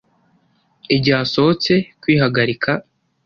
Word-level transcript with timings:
Igihe 0.95 1.17
asohotse 1.23 1.73
kwihagarika, 2.01 2.71